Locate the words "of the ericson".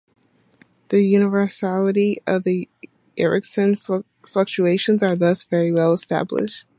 2.25-3.75